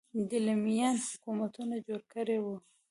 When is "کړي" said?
2.13-2.37